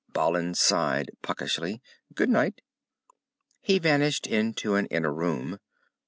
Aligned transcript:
Balin 0.13 0.55
sighed 0.55 1.11
puckishly. 1.21 1.79
"Good 2.15 2.29
night." 2.31 2.61
He 3.61 3.77
vanished 3.77 4.25
into 4.25 4.73
an 4.73 4.87
inner 4.87 5.13
room. 5.13 5.59